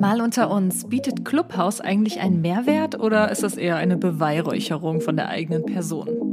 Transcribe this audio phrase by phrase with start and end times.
[0.00, 5.16] Mal unter uns, bietet Clubhouse eigentlich einen Mehrwert oder ist das eher eine Beweihräucherung von
[5.16, 6.32] der eigenen Person?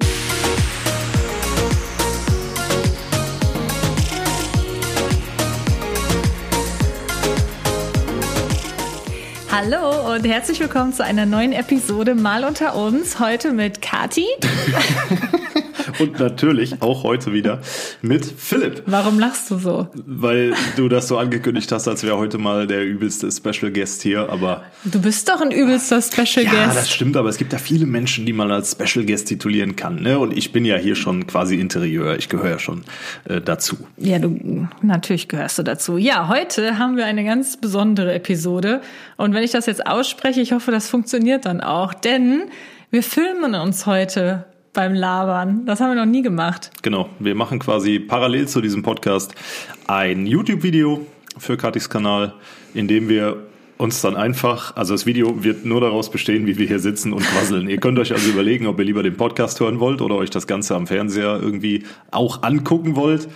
[9.52, 13.20] Hallo und herzlich willkommen zu einer neuen Episode Mal unter uns.
[13.20, 14.28] Heute mit Kati.
[16.00, 17.62] Und natürlich auch heute wieder
[18.02, 18.84] mit Philipp.
[18.86, 19.88] Warum lachst du so?
[20.06, 24.30] Weil du das so angekündigt hast, als wäre heute mal der übelste Special Guest hier,
[24.30, 24.64] aber.
[24.84, 26.68] Du bist doch ein übelster Special ja, Guest.
[26.68, 29.76] Ja, das stimmt, aber es gibt ja viele Menschen, die man als Special Guest titulieren
[29.76, 30.20] kann, ne?
[30.20, 32.18] Und ich bin ja hier schon quasi Interieur.
[32.18, 32.84] Ich gehöre ja schon
[33.26, 33.78] äh, dazu.
[33.98, 35.98] Ja, du, natürlich gehörst du dazu.
[35.98, 38.82] Ja, heute haben wir eine ganz besondere Episode.
[39.18, 42.44] Und wenn ich das jetzt ausspreche, ich hoffe, das funktioniert dann auch, denn
[42.92, 45.66] wir filmen uns heute beim Labern.
[45.66, 46.70] Das haben wir noch nie gemacht.
[46.84, 47.10] Genau.
[47.18, 49.34] Wir machen quasi parallel zu diesem Podcast
[49.88, 51.06] ein YouTube-Video
[51.40, 52.34] für Katis Kanal,
[52.76, 53.38] in dem wir
[53.78, 57.24] uns dann einfach, also das Video wird nur daraus bestehen, wie wir hier sitzen und
[57.24, 57.68] quasseln.
[57.70, 60.48] ihr könnt euch also überlegen, ob ihr lieber den Podcast hören wollt oder euch das
[60.48, 63.28] Ganze am Fernseher irgendwie auch angucken wollt.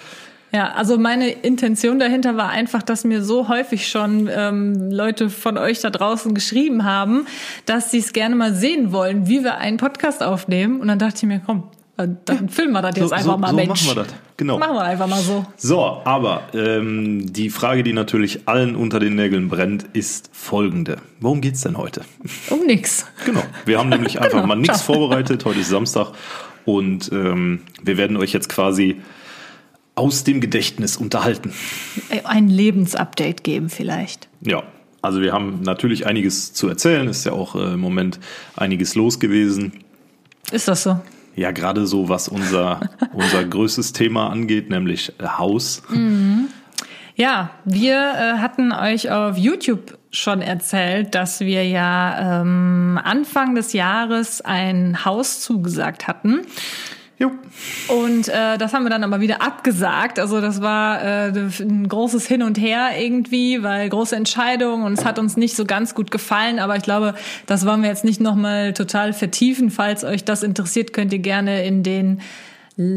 [0.52, 5.58] Ja, also meine Intention dahinter war einfach, dass mir so häufig schon ähm, Leute von
[5.58, 7.28] euch da draußen geschrieben haben,
[7.66, 10.82] dass sie es gerne mal sehen wollen, wie wir einen Podcast aufnehmen.
[10.82, 13.52] Und dann dachte ich mir, komm, äh, dann filmen wir das jetzt so, einfach mal,
[13.52, 13.70] so Mensch.
[13.70, 14.58] machen wir das, genau.
[14.58, 15.46] Machen wir einfach mal so.
[15.56, 20.98] So, aber ähm, die Frage, die natürlich allen unter den Nägeln brennt, ist folgende.
[21.20, 22.02] Worum geht's denn heute?
[22.50, 23.06] Um nix.
[23.26, 24.48] Genau, wir haben nämlich einfach genau.
[24.48, 25.46] mal nichts vorbereitet.
[25.46, 26.14] Heute ist Samstag
[26.66, 29.00] und ähm, wir werden euch jetzt quasi
[30.00, 31.54] aus dem Gedächtnis unterhalten.
[32.24, 34.30] Ein Lebensupdate geben vielleicht.
[34.42, 34.64] Ja,
[35.02, 37.08] also wir haben natürlich einiges zu erzählen.
[37.08, 38.20] Ist ja auch äh, im Moment
[38.56, 39.84] einiges los gewesen.
[40.52, 41.00] Ist das so?
[41.36, 42.80] Ja, gerade so, was unser,
[43.14, 45.84] unser größtes Thema angeht, nämlich äh, Haus.
[45.90, 46.48] Mhm.
[47.16, 53.74] Ja, wir äh, hatten euch auf YouTube schon erzählt, dass wir ja ähm, Anfang des
[53.74, 56.42] Jahres ein Haus zugesagt hatten.
[57.20, 57.32] Jo.
[57.90, 60.20] Und äh, das haben wir dann aber wieder abgesagt.
[60.20, 61.28] Also das war äh,
[61.60, 65.66] ein großes Hin und Her irgendwie, weil große Entscheidungen und es hat uns nicht so
[65.66, 66.60] ganz gut gefallen.
[66.60, 69.70] Aber ich glaube, das wollen wir jetzt nicht nochmal total vertiefen.
[69.70, 72.22] Falls euch das interessiert, könnt ihr gerne in den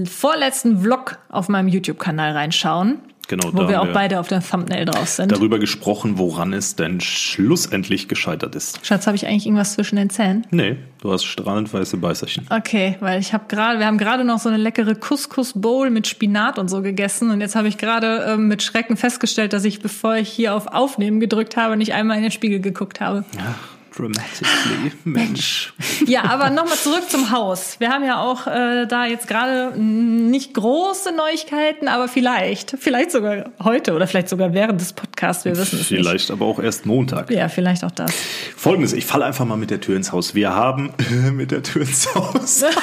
[0.07, 3.01] vorletzten Vlog auf meinem YouTube-Kanal reinschauen.
[3.33, 5.33] Genau, wo wir auch wir beide auf der Thumbnail drauf sind.
[5.33, 8.85] Darüber gesprochen, woran es denn schlussendlich gescheitert ist.
[8.85, 10.47] Schatz, habe ich eigentlich irgendwas zwischen den Zähnen?
[10.51, 12.47] Nee, du hast strahlend weiße Beißerchen.
[12.51, 16.59] Okay, weil ich habe gerade, wir haben gerade noch so eine leckere Couscous-Bowl mit Spinat
[16.59, 20.17] und so gegessen und jetzt habe ich gerade ähm, mit Schrecken festgestellt, dass ich, bevor
[20.17, 23.25] ich hier auf Aufnehmen gedrückt habe, nicht einmal in den Spiegel geguckt habe.
[23.35, 23.55] Ja
[23.97, 24.93] dramatically.
[25.05, 25.73] Mensch.
[26.07, 27.77] Ja, aber nochmal zurück zum Haus.
[27.79, 33.51] Wir haben ja auch äh, da jetzt gerade nicht große Neuigkeiten, aber vielleicht, vielleicht sogar
[33.63, 36.01] heute oder vielleicht sogar während des Podcasts, wir wissen es nicht.
[36.01, 37.31] Vielleicht aber auch erst Montag.
[37.31, 38.13] Ja, vielleicht auch das.
[38.57, 40.35] Folgendes, ich falle einfach mal mit der Tür ins Haus.
[40.35, 40.93] Wir haben
[41.33, 42.65] mit der Tür ins Haus.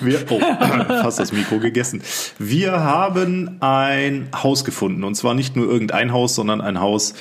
[0.00, 0.38] Wir, oh,
[0.88, 2.02] fast das Mikro gegessen.
[2.38, 5.04] Wir haben ein Haus gefunden.
[5.04, 7.14] Und zwar nicht nur irgendein Haus, sondern ein Haus,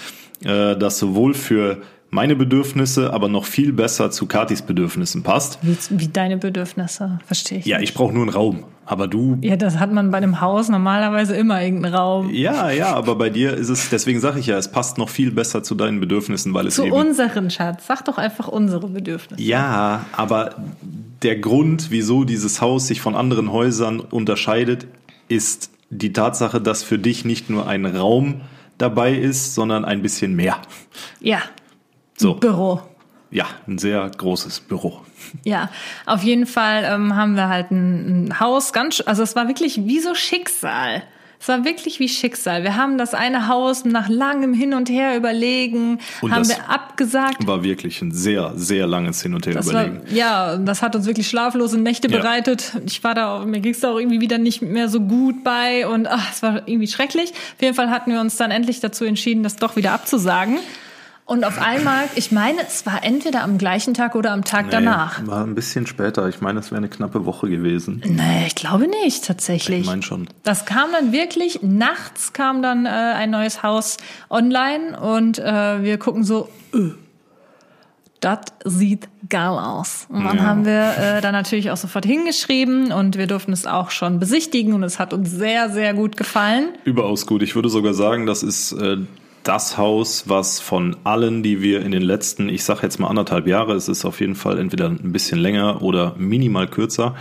[0.44, 5.59] äh, das sowohl für meine Bedürfnisse aber noch viel besser zu Katis Bedürfnissen passt.
[5.62, 7.66] Wie, wie deine Bedürfnisse, verstehe ich.
[7.66, 8.64] Ja, ich brauche nur einen Raum.
[8.86, 9.38] Aber du.
[9.42, 12.34] Ja, das hat man bei einem Haus normalerweise immer irgendeinen Raum.
[12.34, 15.30] Ja, ja, aber bei dir ist es, deswegen sage ich ja, es passt noch viel
[15.30, 16.92] besser zu deinen Bedürfnissen, weil es zu eben.
[16.92, 17.86] Zu unseren, Schatz.
[17.86, 19.44] Sag doch einfach unsere Bedürfnisse.
[19.44, 20.56] Ja, aber
[21.22, 24.88] der Grund, wieso dieses Haus sich von anderen Häusern unterscheidet,
[25.28, 28.41] ist die Tatsache, dass für dich nicht nur ein Raum
[28.80, 30.58] dabei ist, sondern ein bisschen mehr.
[31.20, 31.41] Ja,
[32.19, 32.35] so.
[32.35, 32.81] Büro.
[33.31, 35.02] Ja, ein sehr großes Büro.
[35.44, 35.69] Ja,
[36.06, 39.85] auf jeden Fall ähm, haben wir halt ein, ein Haus, ganz, also es war wirklich
[39.85, 41.03] wie so Schicksal.
[41.41, 42.63] Es war wirklich wie Schicksal.
[42.63, 47.47] Wir haben das eine Haus nach langem Hin und Her überlegen, und haben wir abgesagt.
[47.47, 50.02] War wirklich ein sehr, sehr langes Hin und Her das überlegen.
[50.02, 52.18] War, ja, das hat uns wirklich schlaflose Nächte ja.
[52.18, 52.74] bereitet.
[52.85, 55.88] Ich war da, mir ging es da auch irgendwie wieder nicht mehr so gut bei
[55.88, 57.31] und ach, es war irgendwie schrecklich.
[57.31, 60.59] Auf jeden Fall hatten wir uns dann endlich dazu entschieden, das doch wieder abzusagen.
[61.29, 64.72] Und auf einmal, ich meine, es war entweder am gleichen Tag oder am Tag nee,
[64.72, 65.28] danach.
[65.28, 66.28] War ein bisschen später.
[66.28, 68.02] Ich meine, es wäre eine knappe Woche gewesen.
[68.03, 69.81] Nee, ich glaube nicht, tatsächlich.
[69.81, 70.28] Ich meine schon.
[70.41, 73.97] Das kam dann wirklich, nachts kam dann äh, ein neues Haus
[74.31, 76.93] online und äh, wir gucken so, öh,
[78.22, 80.08] das sieht geil aus.
[80.09, 80.43] Und dann ja.
[80.43, 84.73] haben wir äh, da natürlich auch sofort hingeschrieben und wir durften es auch schon besichtigen
[84.73, 86.70] und es hat uns sehr, sehr gut gefallen.
[86.85, 87.43] Überaus gut.
[87.43, 88.97] Ich würde sogar sagen, das ist äh,
[89.49, 93.47] das Haus, was von allen, die wir in den letzten, ich sage jetzt mal anderthalb
[93.47, 97.16] Jahre, es ist auf jeden Fall entweder ein bisschen länger oder minimal kürzer,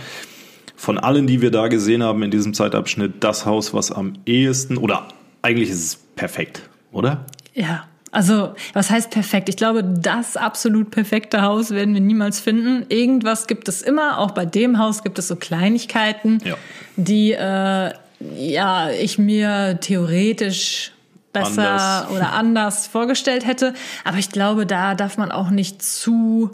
[0.75, 4.77] von allen, die wir da gesehen haben in diesem Zeitabschnitt, das Haus, was am ehesten
[4.77, 5.07] oder
[5.41, 7.25] eigentlich ist es perfekt, oder?
[7.53, 9.49] Ja, Also, was heißt perfekt?
[9.49, 12.85] Ich glaube, das absolut perfekte Haus werden wir niemals finden.
[12.89, 14.17] Irgendwas gibt es immer.
[14.19, 16.55] Auch bei dem Haus gibt es so Kleinigkeiten, Ja.
[16.95, 17.91] die äh,
[18.35, 20.91] ja ich mir theoretisch
[21.33, 22.11] besser Anders.
[22.11, 23.73] oder anders vorgestellt hätte.
[24.03, 26.51] Aber ich glaube, da darf man auch nicht zu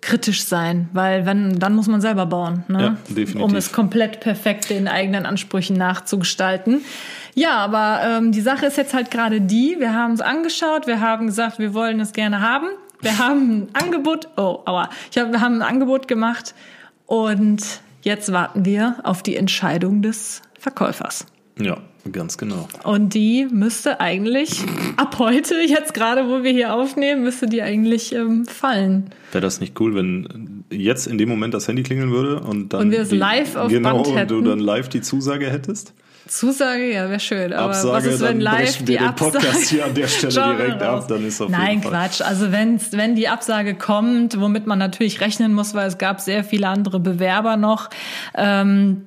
[0.00, 2.82] kritisch sein, weil wenn dann muss man selber bauen, ne?
[2.82, 3.42] Ja, definitiv.
[3.42, 6.82] um es komplett perfekt den eigenen Ansprüchen nachzugestalten.
[7.34, 11.00] Ja, aber ähm, die Sache ist jetzt halt gerade die, wir haben es angeschaut, wir
[11.00, 12.68] haben gesagt, wir wollen es gerne haben.
[13.00, 16.54] Wir haben ein Angebot, oh, aua, ich hab, wir haben ein Angebot gemacht
[17.04, 17.62] und
[18.02, 21.26] jetzt warten wir auf die Entscheidung des Verkäufers.
[21.58, 21.78] Ja,
[22.12, 22.68] ganz genau.
[22.84, 24.62] Und die müsste eigentlich
[24.96, 29.10] ab heute, jetzt gerade wo wir hier aufnehmen, müsste die eigentlich ähm, fallen.
[29.32, 32.82] Wäre das nicht cool, wenn jetzt in dem Moment das Handy klingeln würde und dann
[32.82, 34.44] Und wir es live auf genau, Band und du hätten?
[34.44, 35.94] dann live die Zusage hättest?
[36.28, 37.52] Zusage, ja, wäre schön.
[37.52, 39.38] Aber Absage, was ist, wenn dann live die den Absage?
[39.38, 41.92] Podcast hier an der Stelle direkt ab, dann ist auf Nein, jeden Fall.
[41.92, 42.20] Quatsch.
[42.20, 46.42] Also wenn's, wenn die Absage kommt, womit man natürlich rechnen muss, weil es gab sehr
[46.42, 47.90] viele andere Bewerber noch,
[48.34, 49.06] ähm,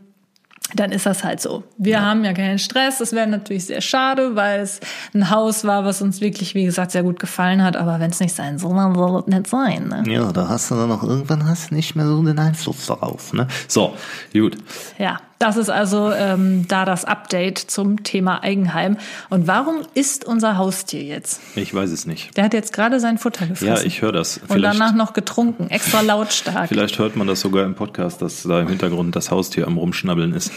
[0.75, 1.63] dann ist das halt so.
[1.77, 2.99] Wir haben ja keinen Stress.
[2.99, 4.79] Das wäre natürlich sehr schade, weil es
[5.13, 7.75] ein Haus war, was uns wirklich, wie gesagt, sehr gut gefallen hat.
[7.75, 9.87] Aber wenn es nicht sein soll, dann soll es nicht sein.
[9.87, 10.03] Ne?
[10.11, 13.33] Ja, da hast du dann auch irgendwann hast du nicht mehr so den Einfluss darauf.
[13.33, 13.47] Ne?
[13.67, 13.95] So,
[14.33, 14.57] gut.
[14.97, 18.97] Ja, das ist also ähm, da das Update zum Thema Eigenheim.
[19.29, 21.39] Und warum ist unser Haustier jetzt?
[21.55, 22.35] Ich weiß es nicht.
[22.35, 23.75] Der hat jetzt gerade sein Futter gefressen.
[23.77, 24.41] Ja, ich höre das.
[24.49, 26.67] Und danach noch getrunken, extra lautstark.
[26.67, 30.33] vielleicht hört man das sogar im Podcast, dass da im Hintergrund das Haustier am Rumschnabbeln
[30.33, 30.51] ist.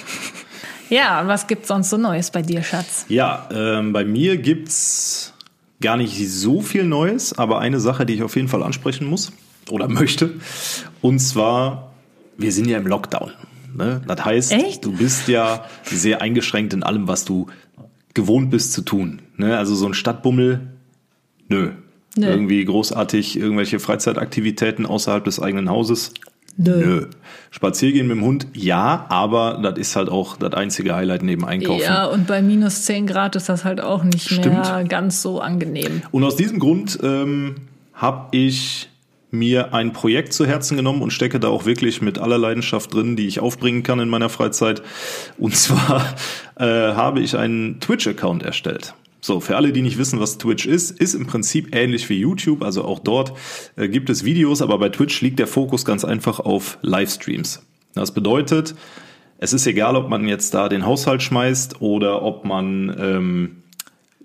[0.89, 3.07] Ja, und was gibt's sonst so Neues bei dir, Schatz?
[3.09, 5.33] Ja, ähm, bei mir gibt's
[5.81, 9.33] gar nicht so viel Neues, aber eine Sache, die ich auf jeden Fall ansprechen muss
[9.71, 10.31] oder möchte.
[11.01, 11.93] Und zwar,
[12.37, 13.33] wir sind ja im Lockdown.
[13.75, 14.03] Ne?
[14.07, 14.85] Das heißt, Echt?
[14.85, 17.47] du bist ja sehr eingeschränkt in allem, was du
[18.15, 19.23] gewohnt bist zu tun.
[19.37, 19.57] Ne?
[19.57, 20.73] Also so ein Stadtbummel,
[21.49, 21.71] nö.
[22.15, 22.27] Nö.
[22.27, 26.13] Irgendwie großartig irgendwelche Freizeitaktivitäten außerhalb des eigenen Hauses.
[26.59, 26.77] Nö.
[26.77, 27.07] Nö.
[27.51, 31.81] Spaziergehen mit dem Hund, ja, aber das ist halt auch das einzige Highlight neben Einkaufen.
[31.83, 34.91] Ja, und bei minus 10 Grad ist das halt auch nicht mehr Stimmt.
[34.91, 36.03] ganz so angenehm.
[36.11, 37.55] Und aus diesem Grund ähm,
[37.95, 38.91] habe ich
[39.33, 43.17] mir ein Projekt zu Herzen genommen und stecke da auch wirklich mit aller Leidenschaft drin,
[43.17, 44.83] die ich aufbringen kann in meiner Freizeit.
[45.39, 46.15] Und zwar
[46.57, 48.95] äh, habe ich einen Twitch-Account erstellt.
[49.23, 52.63] So, für alle, die nicht wissen, was Twitch ist, ist im Prinzip ähnlich wie YouTube.
[52.63, 53.33] Also auch dort
[53.77, 57.65] äh, gibt es Videos, aber bei Twitch liegt der Fokus ganz einfach auf Livestreams.
[57.95, 58.75] Das bedeutet,
[59.39, 63.62] es ist egal, ob man jetzt da den Haushalt schmeißt oder ob man ähm,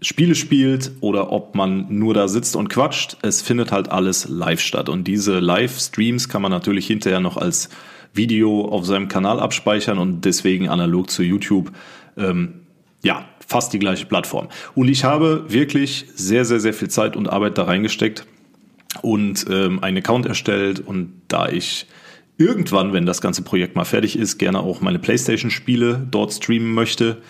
[0.02, 3.18] Spiele spielt oder ob man nur da sitzt und quatscht.
[3.22, 4.90] Es findet halt alles live statt.
[4.90, 7.70] Und diese Livestreams kann man natürlich hinterher noch als
[8.14, 11.72] Video auf seinem Kanal abspeichern und deswegen analog zu YouTube,
[12.16, 12.62] ähm,
[13.04, 14.50] ja, fast die gleiche Plattform.
[14.76, 18.26] Und ich habe wirklich sehr, sehr, sehr viel Zeit und Arbeit da reingesteckt
[19.02, 20.80] und ähm, einen Account erstellt.
[20.80, 21.88] Und da ich
[22.38, 27.22] irgendwann, wenn das ganze Projekt mal fertig ist, gerne auch meine PlayStation-Spiele dort streamen möchte,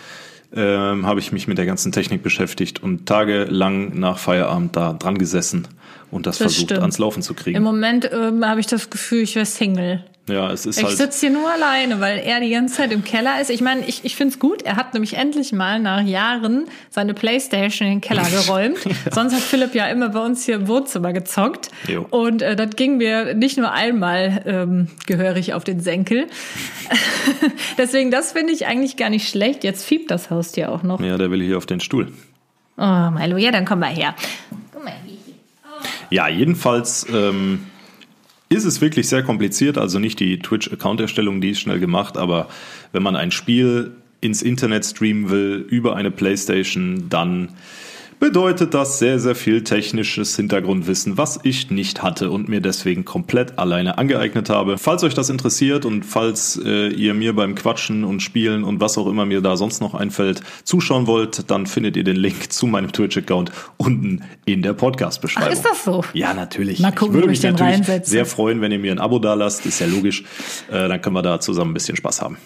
[0.54, 5.18] ähm, habe ich mich mit der ganzen Technik beschäftigt und tagelang nach Feierabend da dran
[5.18, 5.68] gesessen
[6.12, 6.82] und das, Das versucht stimmt.
[6.82, 7.64] ans Laufen zu Im kriegen.
[7.64, 10.04] Moment ähm, habe ich das Gefühl, ich wäre Single.
[10.30, 10.98] Ja, es ist Ich halt.
[10.98, 13.50] sitze hier nur alleine, weil er die ganze Zeit im Keller ist.
[13.50, 14.62] Ich meine, ich, ich finde es gut.
[14.64, 18.78] Er hat nämlich endlich mal nach Jahren seine Playstation in den Keller geräumt.
[19.12, 21.70] Sonst hat Philipp ja immer bei uns hier im Wohnzimmer gezockt.
[21.88, 22.06] Jo.
[22.10, 26.28] Und äh, das ging mir nicht nur einmal ähm, gehörig auf den Senkel.
[27.78, 29.64] Deswegen, das finde ich eigentlich gar nicht schlecht.
[29.64, 31.00] Jetzt fiebt das Haustier auch noch.
[31.00, 32.12] Ja, der will hier auf den Stuhl.
[32.78, 34.14] Oh, Milo, ja, dann komm mal her.
[34.74, 35.18] Guck mal hier.
[36.10, 37.66] Ja, jedenfalls ähm,
[38.50, 39.78] ist es wirklich sehr kompliziert.
[39.78, 42.48] Also nicht die Twitch-Account-Erstellung, die ist schnell gemacht, aber
[42.92, 47.50] wenn man ein Spiel ins Internet streamen will über eine Playstation, dann
[48.20, 53.60] bedeutet das sehr, sehr viel technisches Hintergrundwissen, was ich nicht hatte und mir deswegen komplett
[53.60, 54.78] alleine angeeignet habe.
[54.78, 58.98] Falls euch das interessiert und falls äh, ihr mir beim Quatschen und Spielen und was
[58.98, 62.66] auch immer mir da sonst noch einfällt, zuschauen wollt, dann findet ihr den Link zu
[62.66, 65.54] meinem Twitch-Account unten in der Podcast-Beschreibung.
[65.54, 66.04] Ist das so?
[66.14, 66.80] Ja, natürlich.
[66.80, 68.10] Mal gucken, ich würde mich ich natürlich reinsetze.
[68.10, 70.24] sehr freuen, wenn ihr mir ein Abo da lasst, ist ja logisch.
[70.70, 72.38] Äh, dann können wir da zusammen ein bisschen Spaß haben.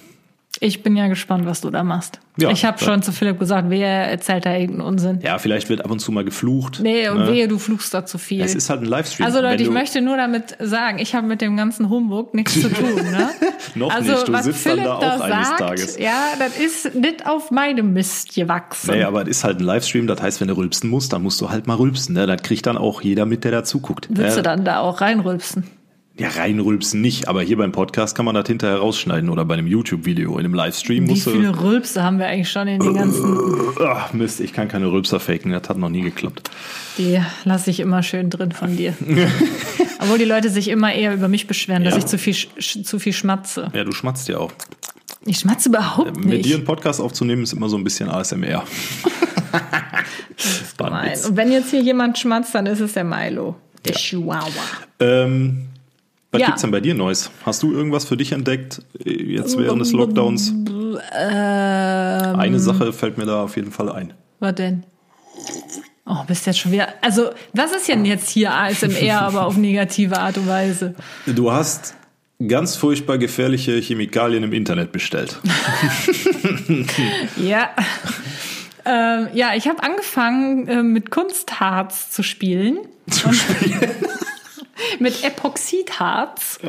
[0.63, 2.19] Ich bin ja gespannt, was du da machst.
[2.37, 5.19] Ja, ich habe da- schon zu Philipp gesagt, wer erzählt da irgendeinen Unsinn.
[5.23, 6.81] Ja, vielleicht wird ab und zu mal geflucht.
[6.83, 7.27] Nee, und ne?
[7.29, 8.41] wehe, du fluchst da zu viel.
[8.41, 9.25] Es ist halt ein Livestream.
[9.25, 12.69] also Leute, ich möchte nur damit sagen, ich habe mit dem ganzen Humbug nichts zu
[12.69, 12.93] tun.
[12.93, 13.29] Ne?
[13.75, 15.97] Noch also, nicht, du was sitzt dann Philipp da auch eines sagt, Tages.
[15.97, 18.91] Ja, das ist nicht auf meinem Mist gewachsen.
[18.91, 21.41] Naja, aber es ist halt ein Livestream, das heißt, wenn du rülpsen musst, dann musst
[21.41, 22.13] du halt mal rülpsen.
[22.13, 22.27] Ne?
[22.27, 24.09] Das kriegt dann auch jeder mit, der da zuguckt.
[24.09, 25.63] Würdest ja, du dann da auch reinrülpsen?
[26.21, 29.67] Ja, reinrülpsen nicht, aber hier beim Podcast kann man das hinterher rausschneiden oder bei einem
[29.67, 30.33] YouTube-Video.
[30.37, 33.37] In einem Livestream Wie viele Rülpse haben wir eigentlich schon in den ganzen.
[33.79, 36.51] Ach, Mist, ich kann keine Rülpser faken, das hat noch nie geklappt.
[36.97, 38.93] Die lasse ich immer schön drin von dir.
[39.99, 41.99] Obwohl die Leute sich immer eher über mich beschweren, dass Ja.
[41.99, 43.71] ich zu viel, zu viel schmatze.
[43.73, 44.51] Ja, du schmatzt ja auch.
[45.25, 46.55] Ich schmatze überhaupt Mit dir nicht.
[46.55, 48.63] einen Podcast aufzunehmen ist immer so ein bisschen ASMR.
[50.79, 53.55] Und wenn jetzt hier jemand schmatzt, dann ist es der Milo.
[53.85, 54.49] Der Chihuahua.
[54.99, 55.67] Ähm,
[56.31, 56.47] was Ja.
[56.47, 57.29] gibt's denn bei dir Neues?
[57.45, 60.49] Hast du irgendwas für dich entdeckt jetzt während des Lockdowns?
[60.51, 64.13] Ähm, Eine Sache fällt mir da auf jeden Fall ein.
[64.39, 64.83] was denn?
[66.05, 66.89] Oh, bist jetzt schon wieder.
[67.01, 70.95] Also, was ist denn jetzt hier ASMR, aber auf negative Art und Weise?
[71.25, 71.95] Du hast
[72.47, 75.39] ganz furchtbar gefährliche Chemikalien im Internet bestellt.
[77.37, 77.69] Ja.
[78.85, 82.79] ähm, ja, ich habe angefangen äh, mit Kunstharz zu spielen.
[83.09, 83.79] Zu spielen.
[84.99, 86.59] mit Epoxidharz.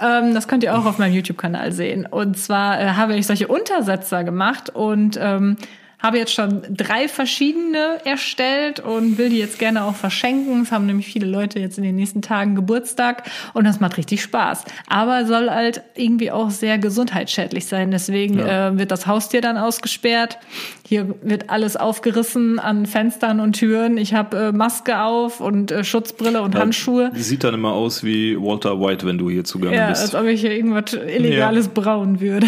[0.00, 2.06] Ähm, das könnt ihr auch auf meinem YouTube-Kanal sehen.
[2.06, 5.56] Und zwar äh, habe ich solche Untersetzer gemacht und ähm,
[6.00, 10.62] habe jetzt schon drei verschiedene erstellt und will die jetzt gerne auch verschenken.
[10.62, 13.24] Es haben nämlich viele Leute jetzt in den nächsten Tagen Geburtstag
[13.54, 14.64] und das macht richtig Spaß.
[14.88, 17.90] Aber soll halt irgendwie auch sehr gesundheitsschädlich sein.
[17.90, 18.68] Deswegen Ja.
[18.68, 20.38] äh, wird das Haustier dann ausgesperrt.
[20.86, 23.98] Hier wird alles aufgerissen an Fenstern und Türen.
[23.98, 27.10] Ich habe äh, Maske auf und äh, Schutzbrille und Handschuhe.
[27.14, 30.02] Sieht dann immer aus wie Walter White, wenn du hier zugange Ja, bist.
[30.02, 32.46] als ob ich hier irgendwas Illegales brauen würde.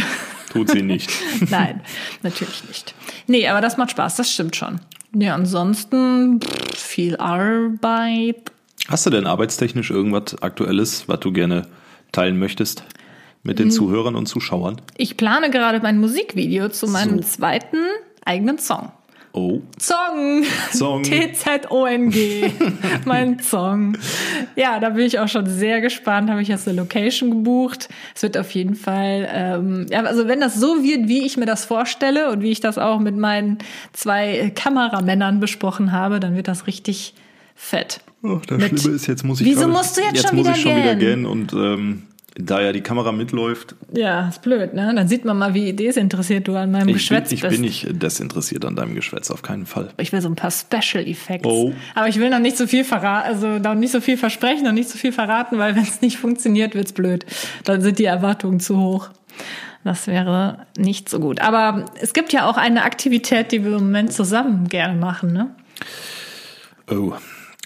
[0.53, 1.11] Tut sie nicht.
[1.51, 1.81] Nein,
[2.23, 2.95] natürlich nicht.
[3.31, 4.81] Nee, aber das macht Spaß, das stimmt schon.
[5.15, 8.51] Ja, ansonsten pff, viel Arbeit.
[8.89, 11.69] Hast du denn arbeitstechnisch irgendwas Aktuelles, was du gerne
[12.11, 12.83] teilen möchtest
[13.45, 14.81] mit den Zuhörern und Zuschauern?
[14.97, 17.79] Ich plane gerade mein Musikvideo zu meinem zweiten
[18.25, 18.91] eigenen Song.
[19.33, 20.43] Oh, Song.
[20.73, 21.03] Song.
[21.05, 22.51] T-Z-O-N-G.
[23.05, 23.97] mein Song.
[24.57, 26.29] Ja, da bin ich auch schon sehr gespannt.
[26.31, 27.89] Habe ich jetzt eine Location gebucht.
[28.15, 31.47] Es wird auf jeden Fall, ähm, ja, also wenn das so wird, wie ich mir
[31.47, 33.59] das vorstelle und wie ich das auch mit meinen
[33.93, 37.15] zwei Kameramännern besprochen habe, dann wird das richtig
[37.55, 38.01] fett.
[38.25, 40.47] Ach, das Schlimme ist, jetzt muss ich Wieso gerade- musst du jetzt jetzt schon muss
[40.47, 42.03] wieder ich schon wieder gähnen und ähm,
[42.43, 44.93] da ja die Kamera mitläuft, Ja, ist blöd, ne?
[44.95, 47.53] Dann sieht man mal, wie desinteressiert du an meinem ich, bin, Geschwätz ich bist.
[47.53, 49.91] bin nicht desinteressiert an deinem Geschwätz, auf keinen Fall.
[49.99, 51.47] Ich will so ein paar Special Effects.
[51.47, 51.73] Oh.
[51.95, 54.73] Aber ich will noch nicht so viel verraten, also noch nicht so viel versprechen, noch
[54.73, 57.25] nicht so viel verraten, weil wenn es nicht funktioniert, wird's blöd.
[57.65, 59.09] Dann sind die Erwartungen zu hoch.
[59.85, 61.41] Das wäre nicht so gut.
[61.41, 65.51] Aber es gibt ja auch eine Aktivität, die wir im Moment zusammen gerne machen, ne?
[66.91, 67.15] Oh.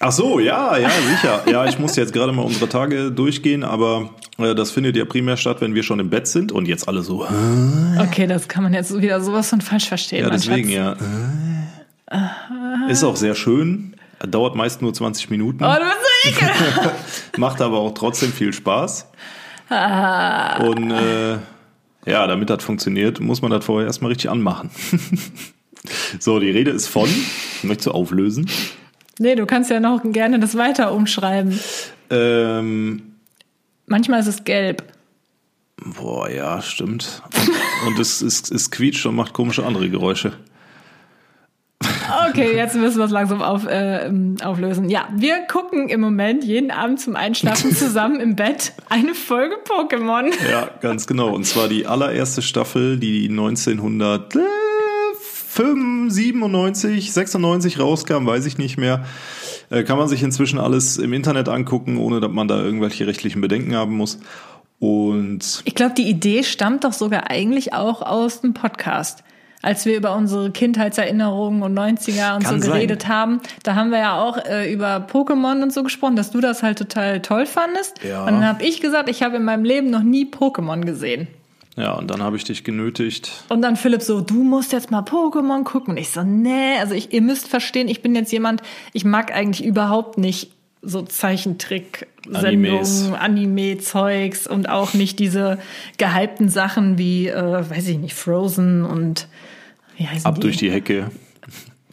[0.00, 1.42] Ach so, ja, ja, sicher.
[1.50, 5.36] Ja, ich muss jetzt gerade mal unsere Tage durchgehen, aber äh, das findet ja primär
[5.36, 7.28] statt, wenn wir schon im Bett sind und jetzt alle so.
[7.28, 8.00] Hä?
[8.00, 10.24] Okay, das kann man jetzt wieder sowas von falsch verstehen.
[10.24, 11.00] Ja, deswegen Schatz.
[12.10, 12.86] ja.
[12.88, 12.90] äh.
[12.90, 13.94] Ist auch sehr schön.
[14.18, 15.62] Dauert meist nur 20 Minuten.
[15.64, 16.94] Oh, du bist so ekelhaft.
[17.38, 19.08] Macht aber auch trotzdem viel Spaß.
[19.68, 20.62] Ah.
[20.64, 21.38] Und äh,
[22.06, 24.70] ja, damit das funktioniert, muss man das vorher erstmal richtig anmachen.
[26.18, 27.08] so, die Rede ist von.
[27.62, 28.48] Möchtest du auflösen?
[29.18, 31.58] Nee, du kannst ja noch gerne das weiter umschreiben.
[32.10, 33.14] Ähm,
[33.86, 34.82] Manchmal ist es gelb.
[35.76, 37.22] boah, ja, stimmt.
[37.34, 40.32] Und, und es, es, es quietscht und macht komische andere Geräusche.
[42.28, 44.10] Okay, jetzt müssen wir es langsam auf, äh,
[44.42, 44.88] auflösen.
[44.88, 50.32] Ja, wir gucken im Moment jeden Abend zum Einschlafen zusammen im Bett eine Folge Pokémon.
[50.50, 51.30] Ja, ganz genau.
[51.34, 53.28] Und zwar die allererste Staffel, die
[55.56, 59.04] 1997, 96 rauskam, weiß ich nicht mehr.
[59.70, 63.40] Äh, Kann man sich inzwischen alles im Internet angucken, ohne dass man da irgendwelche rechtlichen
[63.40, 64.18] Bedenken haben muss.
[64.80, 69.22] Und Ich glaube, die Idee stammt doch sogar eigentlich auch aus dem Podcast.
[69.62, 72.60] Als wir über unsere Kindheitserinnerungen und 90er und so sein.
[72.60, 76.42] geredet haben, da haben wir ja auch äh, über Pokémon und so gesprochen, dass du
[76.42, 78.04] das halt total toll fandest.
[78.06, 78.26] Ja.
[78.26, 81.28] Und dann habe ich gesagt, ich habe in meinem Leben noch nie Pokémon gesehen.
[81.76, 83.44] Ja, und dann habe ich dich genötigt.
[83.48, 85.92] Und dann Philipp so, du musst jetzt mal Pokémon gucken.
[85.92, 88.62] Und ich so, nee, also ich, ihr müsst verstehen, ich bin jetzt jemand,
[88.92, 90.52] ich mag eigentlich überhaupt nicht
[90.82, 93.14] so Zeichentrick-Sendungen.
[93.14, 95.58] Anime-Zeugs und auch nicht diese
[95.98, 99.26] gehypten Sachen wie, äh, weiß ich nicht, Frozen und
[99.96, 100.42] wie heißen Ab die?
[100.42, 101.10] durch die Hecke,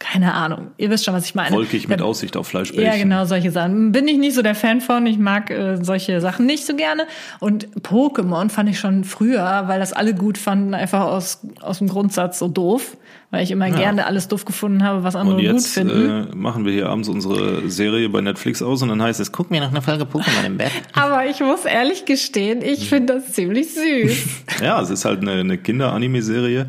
[0.04, 0.72] Keine Ahnung.
[0.78, 1.54] Ihr wisst schon, was ich meine.
[1.54, 2.92] wolkig mit Ja, Aussicht auf Fleischbällchen.
[2.92, 3.92] ja, genau, solche Sachen.
[3.92, 5.06] Bin ich nicht so der Fan von.
[5.06, 7.06] Ich mag äh, solche Sachen nicht so gerne.
[7.38, 11.88] Und Pokémon fand ich schon früher, weil das alle gut fanden, einfach aus, aus dem
[11.88, 12.96] Grundsatz so doof.
[13.30, 16.28] Weil ich immer gerne alles doof gefunden habe, was andere Und gut jetzt finden.
[16.30, 19.50] äh, machen wir hier abends unsere Serie bei Netflix aus und dann heißt es, guck
[19.50, 20.70] mir noch eine Folge Pokémon im Bett.
[20.92, 24.26] Aber ich muss ehrlich gestehen, ich finde das ziemlich süß.
[24.62, 26.66] Ja, es ist halt eine, eine Kinder-Anime-Serie.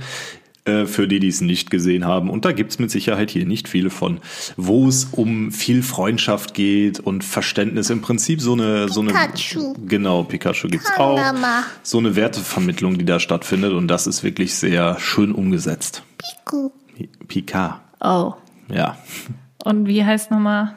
[0.66, 2.30] Äh, für die, die es nicht gesehen haben.
[2.30, 4.20] Und da gibt's mit Sicherheit hier nicht viele von,
[4.58, 7.90] wo es um viel Freundschaft geht und Verständnis.
[7.90, 9.74] Im Prinzip so eine, so eine, Pikachu.
[9.88, 11.20] genau, Pikachu gibt's auch.
[11.84, 13.74] So eine Wertevermittlung, die da stattfindet.
[13.74, 16.04] Und das ist wirklich sehr schön umgesetzt.
[16.18, 16.70] Piku.
[17.28, 18.34] Pika, Oh.
[18.70, 18.98] ja.
[19.64, 20.76] Und wie heißt nochmal?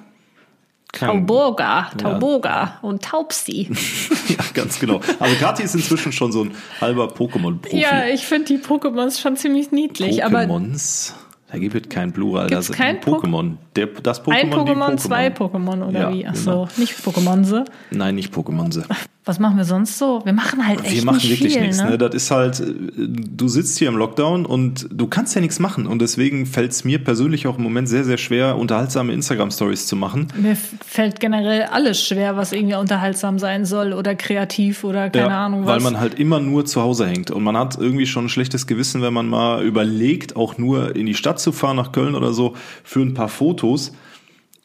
[0.99, 3.71] Tauboga, Tauboga und Taubsi.
[4.29, 5.01] Ja, ganz genau.
[5.21, 6.51] Also Kathi ist inzwischen schon so ein
[6.81, 7.79] halber Pokémon-Profi.
[7.79, 11.13] ja, ich finde die Pokémons schon ziemlich niedlich, aber Pokémons?
[11.51, 12.49] Da gibt es kein Plural.
[12.49, 13.53] Gibt's das ist kein ein Pokémon.
[13.77, 16.27] Der, das Pokémon, ein Pokémon, zwei Pokémon oder Ja, wie?
[16.27, 16.69] Ach genau.
[16.77, 17.65] nicht Pokémonse.
[17.93, 18.83] Nein, nicht Pokémonse.
[19.25, 20.23] Was machen wir sonst so?
[20.25, 21.83] Wir machen halt echt Wir machen nicht wirklich viel, nichts.
[21.83, 21.91] ne?
[21.91, 21.99] Ne?
[21.99, 22.65] Das ist halt, äh,
[22.97, 25.87] du sitzt hier im Lockdown und du kannst ja nichts machen.
[25.89, 29.97] Und deswegen fällt es mir persönlich auch im Moment sehr, sehr schwer, unterhaltsame Instagram-Stories zu
[29.97, 30.29] machen.
[30.41, 35.47] Mir fällt generell alles schwer, was irgendwie unterhaltsam sein soll oder kreativ oder keine Ja,
[35.47, 35.83] Ahnung weil was.
[35.85, 37.31] man halt immer nur zu Hause hängt.
[37.33, 41.07] Und man hat irgendwie schon ein schlechtes Gewissen, wenn man mal überlegt, auch nur in
[41.07, 43.93] die Stadt zu fahren, nach Köln oder so, für ein paar Fotos.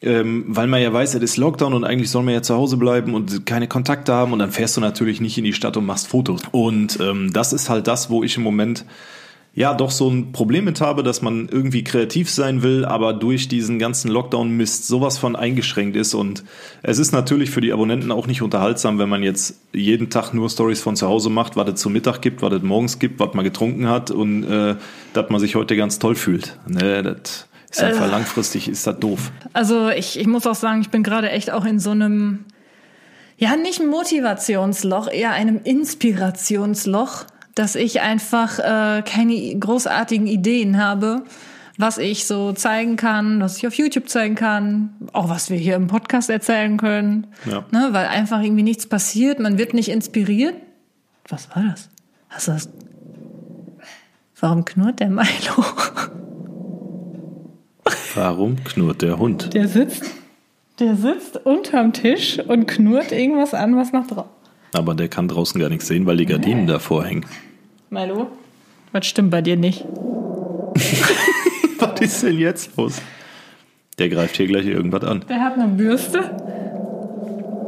[0.04, 2.76] Ähm, weil man ja weiß, es ist Lockdown und eigentlich soll man ja zu Hause
[2.76, 5.86] bleiben und keine Kontakte haben und dann fährst du natürlich nicht in die Stadt und
[5.86, 6.42] machst Fotos.
[6.50, 8.84] Und ähm, das ist halt das, wo ich im Moment
[9.54, 13.48] ja doch so ein Problem mit habe, dass man irgendwie kreativ sein will, aber durch
[13.48, 16.14] diesen ganzen Lockdown-Mist sowas von eingeschränkt ist.
[16.14, 16.42] Und
[16.82, 20.48] es ist natürlich für die Abonnenten auch nicht unterhaltsam, wenn man jetzt jeden Tag nur
[20.48, 23.34] Stories von zu Hause macht, was es zum Mittag gibt, was es morgens gibt, was
[23.34, 24.76] man getrunken hat und äh,
[25.12, 26.58] dass man sich heute ganz toll fühlt.
[26.66, 29.32] Ne, das ist einfach langfristig, ist das doof.
[29.52, 32.46] Also ich, ich muss auch sagen, ich bin gerade echt auch in so einem,
[33.36, 41.22] ja, nicht ein Motivationsloch, eher einem Inspirationsloch, dass ich einfach äh, keine großartigen Ideen habe,
[41.78, 45.76] was ich so zeigen kann, was ich auf YouTube zeigen kann, auch was wir hier
[45.76, 47.28] im Podcast erzählen können.
[47.44, 47.64] Ja.
[47.70, 50.54] Ne, weil einfach irgendwie nichts passiert, man wird nicht inspiriert.
[51.28, 51.88] Was war das?
[52.28, 52.68] Hast du das?
[54.40, 55.64] Warum knurrt der Milo?
[58.14, 59.54] Warum knurrt der Hund?
[59.54, 60.04] Der sitzt,
[60.78, 64.41] der sitzt unterm Tisch und knurrt irgendwas an, was nach draußen.
[64.74, 67.26] Aber der kann draußen gar nichts sehen, weil die Gardinen davor hängen.
[67.90, 68.28] Milo?
[68.92, 69.84] Was stimmt bei dir nicht?
[71.78, 73.00] Was ist denn jetzt los?
[73.98, 75.24] Der greift hier gleich irgendwas an.
[75.28, 76.30] Der hat eine Bürste.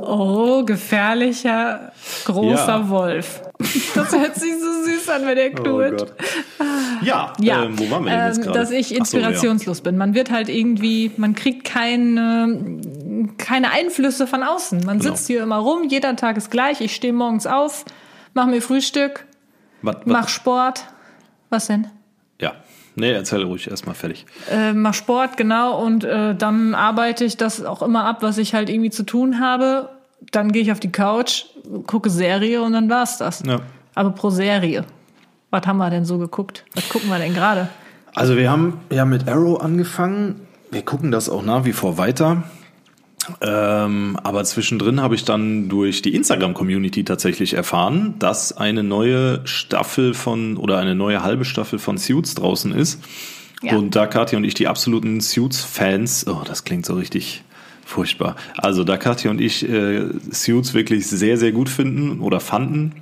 [0.02, 1.92] Oh, gefährlicher,
[2.24, 2.88] großer Ja.
[2.88, 3.42] Wolf.
[3.94, 6.12] Das hört sich so süß an, wenn der knurrt.
[7.02, 8.58] Ja, Ja, ähm, wo waren wir denn jetzt ähm, gerade?
[8.58, 8.98] dass ich Ach so, ja.
[9.28, 9.96] inspirationslos bin.
[9.96, 12.80] Man wird halt irgendwie, man kriegt keine,
[13.38, 14.80] keine Einflüsse von außen.
[14.84, 15.14] Man Genau.
[15.14, 16.80] sitzt hier immer rum, jeder Tag ist gleich.
[16.80, 17.84] Ich stehe morgens auf,
[18.34, 19.26] mache mir Frühstück,
[19.82, 20.06] Was, was?
[20.06, 20.84] mach Sport.
[21.50, 21.86] Was denn?
[22.40, 22.52] Ja,
[22.96, 24.26] nee, erzähl ruhig erstmal fertig.
[24.50, 28.54] Äh, mach Sport, genau, und äh, dann arbeite ich das auch immer ab, was ich
[28.54, 29.90] halt irgendwie zu tun habe.
[30.30, 31.44] Dann gehe ich auf die Couch,
[31.86, 33.42] gucke Serie und dann war's das.
[33.46, 33.60] Ja.
[33.94, 34.84] Aber pro Serie.
[35.50, 36.64] Was haben wir denn so geguckt?
[36.74, 37.68] Was gucken wir denn gerade?
[38.14, 40.40] Also wir haben ja mit Arrow angefangen.
[40.70, 42.44] Wir gucken das auch nach wie vor weiter.
[43.40, 50.14] Ähm, aber zwischendrin habe ich dann durch die Instagram-Community tatsächlich erfahren, dass eine neue Staffel
[50.14, 53.00] von oder eine neue halbe Staffel von Suits draußen ist.
[53.62, 53.76] Ja.
[53.76, 57.43] Und da Katja und ich die absoluten Suits-Fans, oh, das klingt so richtig
[57.84, 58.36] furchtbar.
[58.56, 62.92] Also da Katja und ich äh, Suits wirklich sehr, sehr gut finden oder fanden,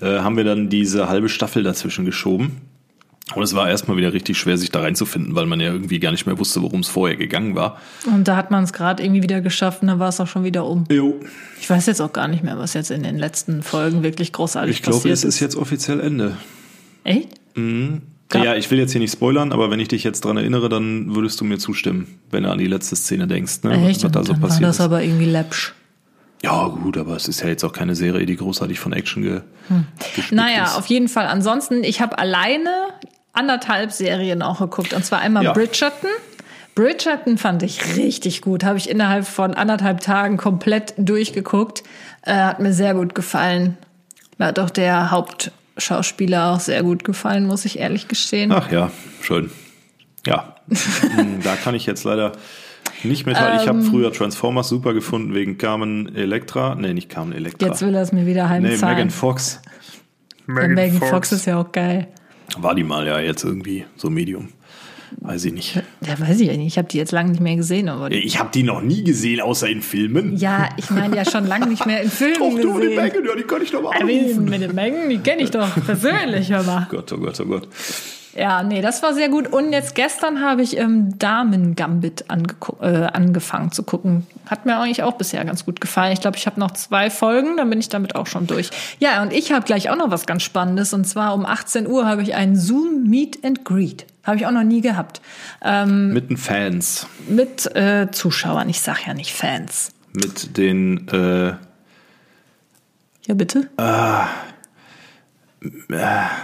[0.00, 2.60] äh, haben wir dann diese halbe Staffel dazwischen geschoben.
[3.34, 6.12] Und es war erstmal wieder richtig schwer, sich da reinzufinden, weil man ja irgendwie gar
[6.12, 7.80] nicht mehr wusste, worum es vorher gegangen war.
[8.06, 10.44] Und da hat man es gerade irgendwie wieder geschafft und dann war es auch schon
[10.44, 10.84] wieder um.
[10.88, 11.18] Jo.
[11.60, 14.76] Ich weiß jetzt auch gar nicht mehr, was jetzt in den letzten Folgen wirklich großartig
[14.76, 16.36] Ich glaube, passiert es ist jetzt offiziell Ende.
[17.02, 17.30] Echt?
[18.28, 20.68] Gab- Ja, ich will jetzt hier nicht spoilern, aber wenn ich dich jetzt dran erinnere,
[20.68, 23.88] dann würdest du mir zustimmen, wenn du an die letzte Szene denkst, ne?
[23.88, 24.02] Echt?
[24.02, 24.80] was da so dann war passiert das ist.
[24.80, 25.74] aber irgendwie läppsch.
[26.42, 29.40] Ja, gut, aber es ist ja jetzt auch keine Serie, die großartig von Action ge
[30.16, 30.76] gespickt Naja, ist.
[30.76, 31.26] auf jeden Fall.
[31.26, 32.70] Ansonsten, ich habe alleine
[33.32, 34.92] anderthalb Serien auch geguckt.
[34.92, 35.52] Und zwar einmal Ja.
[35.52, 36.10] Bridgerton.
[36.74, 38.64] Bridgerton fand ich richtig gut.
[38.64, 41.82] Habe ich innerhalb von anderthalb Tagen komplett durchgeguckt.
[42.22, 43.78] Äh, hat mir sehr gut gefallen.
[44.38, 45.10] Hat auch der
[45.76, 48.50] Hauptschauspieler auch sehr gut gefallen, muss ich ehrlich gestehen.
[48.50, 49.50] Ach ja, schön.
[50.26, 52.32] Ja, Hm, da kann ich jetzt leider
[53.04, 53.60] nicht mithalten.
[53.60, 53.84] Ich habe Ähm.
[53.84, 56.74] früher Transformers super gefunden wegen Carmen Electra.
[56.74, 57.68] Nee, nicht Carmen Electra.
[57.68, 58.96] Jetzt will er es mir wieder nee, heimzahlen.
[58.96, 59.60] Megan Fox.
[60.46, 61.30] Megan, Megan Fox.
[61.30, 62.08] ist ja auch geil.
[62.58, 64.48] War die mal ja jetzt irgendwie so Medium.
[65.20, 65.76] Weiß ich nicht.
[66.06, 66.66] Ja, weiß ich ja nicht.
[66.66, 67.88] Ich habe die jetzt lange nicht mehr gesehen.
[67.88, 70.36] Aber Ich habe die noch nie gesehen, außer in Filmen.
[70.36, 73.02] ja, ich meine ja schon lange nicht mehr in Filmen Och du, die gesehen.
[73.02, 74.44] Megan, ja, die kann ich doch mal anrufen.
[74.44, 76.86] mit den Mengen, die kenne ich doch persönlich, hör mal.
[76.90, 77.68] Gott, oh Gott, oh Gott.
[78.38, 79.48] Ja, nee, das war sehr gut.
[79.50, 82.26] Und jetzt gestern habe ich ähm, Damen Gambit
[82.82, 84.26] äh, angefangen zu gucken.
[84.44, 86.12] Hat mir eigentlich auch bisher ganz gut gefallen.
[86.12, 88.68] Ich glaube, ich habe noch zwei Folgen, dann bin ich damit auch schon durch.
[88.98, 90.92] Ja, und ich habe gleich auch noch was ganz Spannendes.
[90.92, 94.04] Und zwar um 18 Uhr habe ich einen Zoom Meet and Greet.
[94.26, 95.20] Habe ich auch noch nie gehabt.
[95.62, 97.06] Ähm, mit den Fans.
[97.28, 98.68] Mit äh, Zuschauern.
[98.68, 99.92] Ich sag ja nicht Fans.
[100.12, 101.06] Mit den.
[101.08, 101.54] Äh,
[103.26, 103.68] ja, bitte?
[103.76, 104.26] Ah.
[105.62, 105.96] Äh,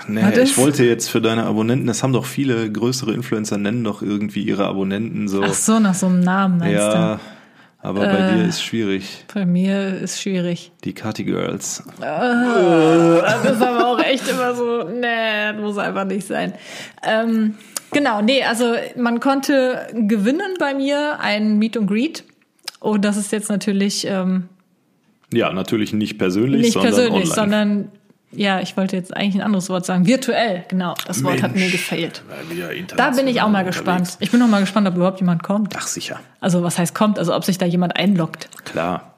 [0.09, 4.03] nee, ich wollte jetzt für deine Abonnenten, das haben doch viele größere Influencer, nennen doch
[4.03, 5.43] irgendwie ihre Abonnenten so.
[5.45, 7.21] Ach so, nach so einem Namen meinst ja, du?
[7.79, 9.25] aber äh, bei dir ist schwierig.
[9.33, 10.73] Bei mir ist schwierig.
[10.85, 11.85] Die Cutty Girls.
[12.01, 12.05] Äh,
[15.83, 16.55] einfach nicht sein.
[17.03, 17.55] Ähm,
[17.93, 22.25] genau, nee, also man konnte gewinnen bei mir ein Meet and Greet.
[22.81, 24.07] Und das ist jetzt natürlich...
[24.07, 24.49] Ähm,
[25.33, 27.35] ja, natürlich nicht persönlich, nicht sondern persönlich, online.
[27.35, 27.89] sondern
[28.35, 30.07] ja, ich wollte jetzt eigentlich ein anderes Wort sagen.
[30.07, 30.95] Virtuell, genau.
[31.07, 32.23] Das Wort Mensch, hat mir gefehlt.
[32.97, 34.01] Da bin ich auch mal gespannt.
[34.01, 34.17] Unterwegs.
[34.21, 35.75] Ich bin noch mal gespannt, ob überhaupt jemand kommt.
[35.77, 36.19] Ach sicher.
[36.41, 37.19] Also was heißt kommt?
[37.19, 38.49] Also ob sich da jemand einloggt.
[38.65, 39.12] Klar.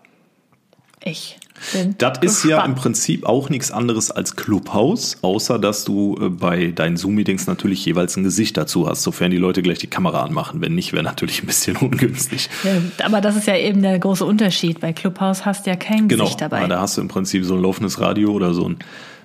[1.05, 1.39] Ich.
[1.73, 2.51] Bin das ist gespannt.
[2.51, 7.47] ja im Prinzip auch nichts anderes als Clubhouse, außer dass du äh, bei deinen Zoom-Meetings
[7.47, 10.61] natürlich jeweils ein Gesicht dazu hast, sofern die Leute gleich die Kamera anmachen.
[10.61, 12.51] Wenn nicht, wäre natürlich ein bisschen ungünstig.
[12.65, 14.81] Ja, aber das ist ja eben der große Unterschied.
[14.81, 16.61] Bei Clubhouse hast du ja kein genau, Gesicht dabei.
[16.63, 18.79] Genau, da hast du im Prinzip so ein laufendes Radio oder so ein,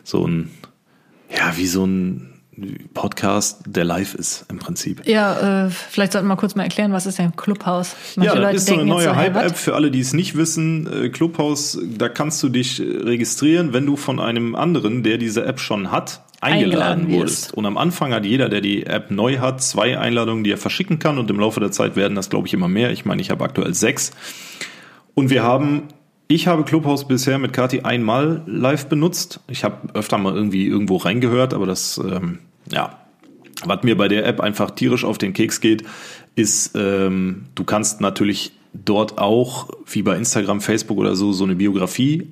[0.04, 0.52] so ein,
[1.36, 2.29] ja, wie so ein
[2.94, 5.08] Podcast, der live ist im Prinzip.
[5.08, 7.96] Ja, äh, vielleicht sollten wir kurz mal erklären, was ist denn Clubhouse?
[8.16, 10.88] Manche ja, das Leute ist so eine neue Hype-App für alle, die es nicht wissen.
[10.92, 15.60] Äh, Clubhouse, da kannst du dich registrieren, wenn du von einem anderen, der diese App
[15.60, 17.54] schon hat, eingeladen, eingeladen wurdest.
[17.54, 21.00] Und am Anfang hat jeder, der die App neu hat, zwei Einladungen, die er verschicken
[21.00, 21.18] kann.
[21.18, 22.92] Und im Laufe der Zeit werden das, glaube ich, immer mehr.
[22.92, 24.12] Ich meine, ich habe aktuell sechs.
[25.14, 25.84] Und wir haben
[26.32, 29.40] ich habe Clubhouse bisher mit Kati einmal live benutzt.
[29.48, 32.38] Ich habe öfter mal irgendwie irgendwo reingehört, aber das ähm,
[32.72, 33.00] ja,
[33.66, 35.84] was mir bei der App einfach tierisch auf den Keks geht,
[36.36, 41.56] ist, ähm, du kannst natürlich dort auch, wie bei Instagram, Facebook oder so, so eine
[41.56, 42.28] Biografie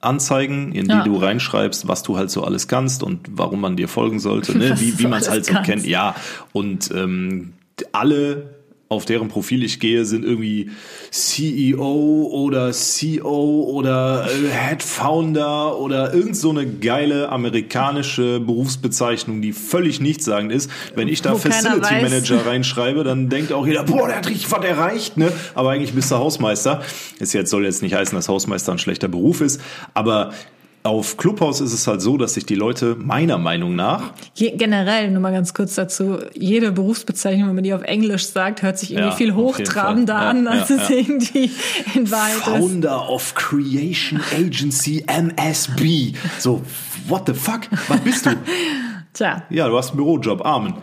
[0.00, 1.04] anzeigen, in die ja.
[1.04, 4.80] du reinschreibst, was du halt so alles kannst und warum man dir folgen sollte, ne?
[4.80, 5.70] wie, wie man es halt so kannst.
[5.70, 5.86] kennt.
[5.86, 6.14] Ja,
[6.52, 7.52] und ähm,
[7.92, 8.59] alle
[8.92, 10.72] auf deren Profil ich gehe, sind irgendwie
[11.12, 19.52] CEO oder CO oder äh, Head Founder oder irgend so eine geile amerikanische Berufsbezeichnung, die
[19.52, 20.72] völlig nichtssagend ist.
[20.96, 24.50] Wenn ich da Wo Facility Manager reinschreibe, dann denkt auch jeder, boah, der hat richtig
[24.50, 25.32] was erreicht, ne?
[25.54, 26.82] Aber eigentlich bist du Hausmeister.
[27.20, 29.60] Ist jetzt, soll jetzt nicht heißen, dass Hausmeister ein schlechter Beruf ist,
[29.94, 30.32] aber
[30.82, 34.12] auf Clubhouse ist es halt so, dass sich die Leute meiner Meinung nach.
[34.34, 38.62] Je, generell, nur mal ganz kurz dazu, jede Berufsbezeichnung, wenn man die auf Englisch sagt,
[38.62, 41.50] hört sich irgendwie ja, viel hochtrabender ja, an, als ja, es irgendwie
[41.94, 42.44] in Wahrheit ist.
[42.44, 46.14] Founder of Creation Agency MSB.
[46.38, 46.62] So,
[47.08, 47.62] what the fuck?
[47.88, 48.30] Was bist du?
[49.12, 49.42] Tja.
[49.50, 50.74] Ja, du hast einen Bürojob, Amen.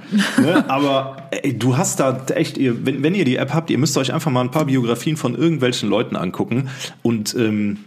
[0.41, 0.69] Ne?
[0.69, 3.97] Aber ey, du hast da echt, ihr, wenn, wenn ihr die App habt, ihr müsst
[3.97, 6.69] euch einfach mal ein paar Biografien von irgendwelchen Leuten angucken
[7.03, 7.79] und ähm,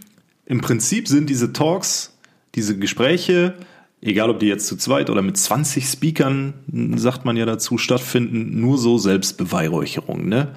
[0.51, 2.13] im Prinzip sind diese Talks,
[2.55, 3.53] diese Gespräche,
[4.01, 6.55] egal ob die jetzt zu zweit oder mit 20 Speakern,
[6.97, 10.27] sagt man ja dazu, stattfinden, nur so Selbstbeweihräucherung.
[10.27, 10.49] Ne?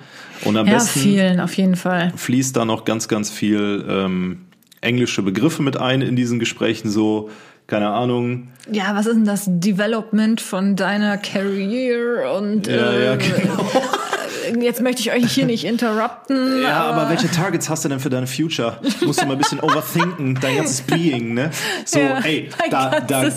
[0.45, 2.13] Und am ja, besten vielen, auf jeden Fall.
[2.17, 4.39] fließt da noch ganz, ganz viel ähm,
[4.81, 7.31] englische Begriffe mit ein in diesen Gesprächen, so
[7.69, 8.49] keine Ahnung.
[8.73, 13.71] Ja, was ist denn das Development von deiner Career und ja, äh, ja, genau
[14.61, 16.35] jetzt möchte ich euch hier nicht interrupten.
[16.65, 18.79] Ja, aber, aber welche Targets hast du denn für deine Future?
[19.05, 21.51] Musst du mal ein bisschen overthinken, dein ganzes Being, ne?
[21.85, 23.31] So, ja, ey, da, da,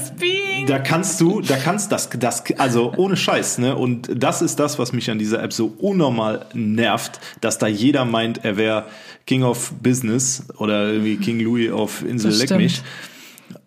[0.68, 3.76] da kannst du, da kannst das, das, also ohne Scheiß, ne?
[3.76, 8.06] Und das ist das, was mich an dieser App so unnormal nervt, dass da jeder
[8.06, 8.86] meint, er wäre
[9.26, 12.82] King of Business oder irgendwie King Louis auf Insel Leck mich.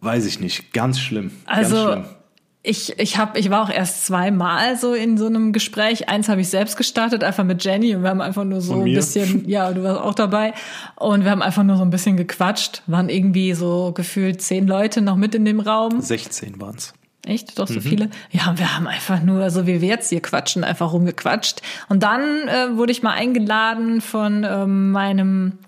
[0.00, 0.72] Weiß ich nicht.
[0.72, 1.32] Ganz schlimm.
[1.46, 2.19] Also, ganz schlimm
[2.62, 6.10] ich, ich, hab, ich war auch erst zweimal so in so einem Gespräch.
[6.10, 8.92] Eins habe ich selbst gestartet, einfach mit Jenny und wir haben einfach nur so ein
[8.92, 10.52] bisschen, ja, du warst auch dabei
[10.96, 12.82] und wir haben einfach nur so ein bisschen gequatscht.
[12.86, 16.02] Waren irgendwie so gefühlt zehn Leute noch mit in dem Raum.
[16.02, 16.92] 16 waren's.
[17.26, 17.58] Echt?
[17.58, 17.82] Doch so mhm.
[17.82, 18.10] viele?
[18.30, 21.62] Ja, wir haben einfach nur, so wie wir jetzt hier quatschen, einfach rumgequatscht.
[21.88, 25.58] Und dann äh, wurde ich mal eingeladen von ähm, meinem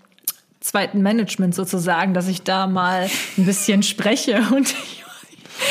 [0.60, 5.01] zweiten Management sozusagen, dass ich da mal ein bisschen spreche und ich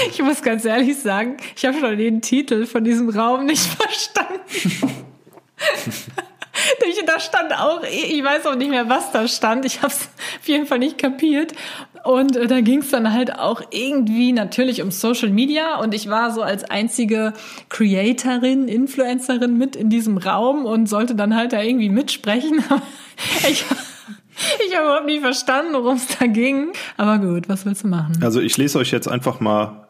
[0.09, 4.41] ich muss ganz ehrlich sagen, ich habe schon den Titel von diesem Raum nicht verstanden.
[7.05, 9.65] da stand auch, ich weiß auch nicht mehr, was da stand.
[9.65, 11.53] Ich habe es auf jeden Fall nicht kapiert.
[12.03, 15.79] Und äh, da ging es dann halt auch irgendwie natürlich um Social Media.
[15.79, 17.33] Und ich war so als einzige
[17.69, 22.63] Creatorin, Influencerin mit in diesem Raum und sollte dann halt da irgendwie mitsprechen.
[23.49, 23.65] ich
[24.67, 26.73] ich habe überhaupt nicht verstanden, worum es da ging.
[26.97, 28.19] Aber gut, was willst du machen?
[28.21, 29.87] Also ich lese euch jetzt einfach mal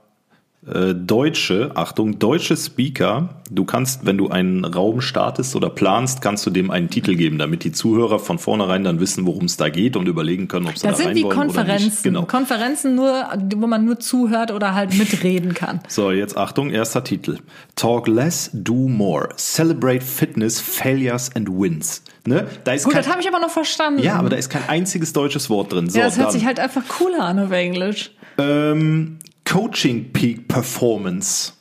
[0.67, 3.41] äh, deutsche, Achtung, deutsche Speaker.
[3.50, 7.38] Du kannst, wenn du einen Raum startest oder planst, kannst du dem einen Titel geben,
[7.39, 10.78] damit die Zuhörer von vornherein dann wissen, worum es da geht und überlegen können, ob
[10.78, 11.86] sie Das da sind rein wie wollen oder Konferenzen.
[11.88, 12.04] nicht.
[12.04, 12.26] Genau.
[12.26, 15.80] Konferenzen nur, wo man nur zuhört oder halt mitreden kann.
[15.88, 17.39] So, jetzt Achtung, erster Titel.
[17.76, 19.30] Talk less, do more.
[19.38, 22.04] Celebrate fitness, failures and wins.
[22.28, 22.45] Ne?
[22.65, 24.04] Da ist Gut, kein, das habe ich aber noch verstanden.
[24.04, 25.89] ja, aber da ist kein einziges deutsches Wort drin.
[25.89, 26.34] So, ja, das hört dann.
[26.34, 28.12] sich halt einfach cooler an auf Englisch.
[28.38, 29.17] ähm,
[29.51, 31.53] Coaching Peak Performance.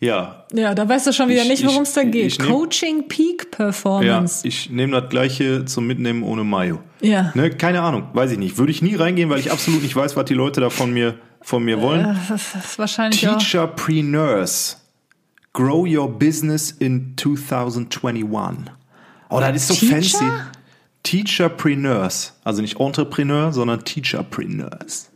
[0.00, 2.38] Ja, Ja, da weißt du schon wieder Ich- nicht, worum es da geht.
[2.40, 4.46] nehm- Coaching Peak ja, Performance.
[4.46, 6.80] ich nehme das gleiche zum Mitnehmen ohne Mayo.
[7.00, 7.30] Ja.
[7.34, 8.58] Ne, keine Ahnung, weiß ich nicht.
[8.58, 11.14] Würde ich nie reingehen, weil ich absolut nicht weiß, was die Leute da von mir,
[11.40, 12.16] von mir wollen.
[12.28, 13.20] Das ist wahrscheinlich.
[13.20, 14.78] Teacherpreneurs.
[15.52, 18.72] Grow your business in 2021.
[19.28, 19.94] Oh, das ist so Teacher?
[19.94, 20.24] fancy.
[21.04, 22.32] Teacherpreneurs.
[22.44, 25.10] Also nicht Entrepreneur, sondern Teacherpreneurs.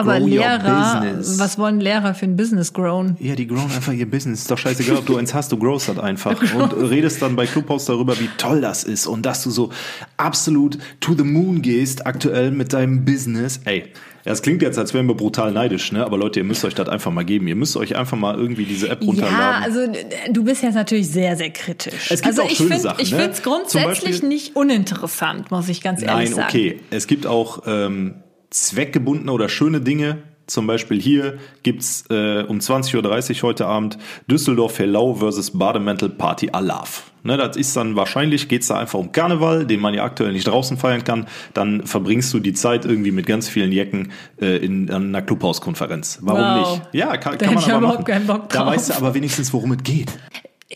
[0.00, 3.16] Aber Grow Lehrer, was wollen Lehrer für ein Business grown?
[3.20, 4.40] Ja, die growen einfach ihr Business.
[4.40, 6.40] Ist doch scheißegal, ob du eins hast, du growst das einfach.
[6.54, 9.70] Und redest dann bei Clubhouse darüber, wie toll das ist und dass du so
[10.16, 13.60] absolut to the moon gehst aktuell mit deinem Business.
[13.64, 13.84] Ey,
[14.24, 16.04] das klingt jetzt, als wären wir brutal neidisch, ne?
[16.04, 17.46] Aber Leute, ihr müsst euch das einfach mal geben.
[17.48, 19.38] Ihr müsst euch einfach mal irgendwie diese App runterladen.
[19.38, 22.10] Ja, also äh, du bist jetzt natürlich sehr, sehr kritisch.
[22.10, 23.18] Es gibt also auch ich schöne find- Sachen, Ich ne?
[23.18, 26.48] finde es grundsätzlich Beispiel- nicht uninteressant, muss ich ganz ehrlich Nein, sagen.
[26.48, 26.80] okay.
[26.90, 28.16] Es gibt auch ähm,
[28.50, 30.18] zweckgebundene oder schöne Dinge.
[30.46, 36.50] Zum Beispiel hier gibt's äh, um 20.30 Uhr heute Abend Düsseldorf Hellau versus Bademantel Party
[36.50, 37.04] Alaf.
[37.22, 40.48] Ne, das ist dann wahrscheinlich, geht's da einfach um Karneval, den man ja aktuell nicht
[40.48, 41.26] draußen feiern kann.
[41.54, 44.10] Dann verbringst du die Zeit irgendwie mit ganz vielen Jecken
[44.40, 46.18] äh, in an einer Clubhauskonferenz.
[46.22, 46.78] Warum Wow.
[46.80, 46.94] nicht?
[46.94, 48.04] Ja, kann, Da kann man aber überhaupt machen.
[48.06, 50.10] keinen Bock Da weißt du aber wenigstens, worum es geht.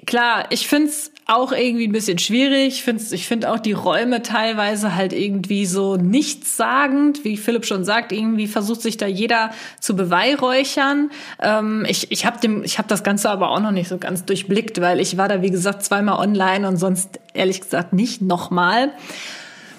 [0.06, 2.74] Klar, ich find's auch irgendwie ein bisschen schwierig.
[2.74, 7.24] Ich finde ich find auch die Räume teilweise halt irgendwie so nichtssagend.
[7.24, 11.10] Wie Philipp schon sagt, irgendwie versucht sich da jeder zu beweihräuchern.
[11.40, 15.00] Ähm, ich ich habe hab das Ganze aber auch noch nicht so ganz durchblickt, weil
[15.00, 18.92] ich war da, wie gesagt, zweimal online und sonst ehrlich gesagt nicht nochmal.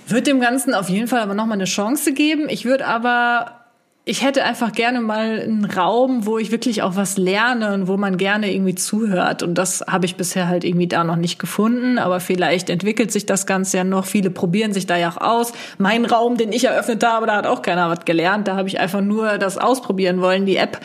[0.07, 2.47] Wird dem Ganzen auf jeden Fall aber nochmal eine Chance geben.
[2.49, 3.64] Ich würde aber
[4.07, 7.97] ich hätte einfach gerne mal einen Raum, wo ich wirklich auch was lerne und wo
[7.97, 9.41] man gerne irgendwie zuhört.
[9.41, 11.97] Und das habe ich bisher halt irgendwie da noch nicht gefunden.
[11.97, 14.05] Aber vielleicht entwickelt sich das Ganze ja noch.
[14.05, 15.53] Viele probieren sich da ja auch aus.
[15.79, 18.47] Mein Raum, den ich eröffnet habe, da hat auch keiner was gelernt.
[18.47, 20.81] Da habe ich einfach nur das ausprobieren wollen, die App.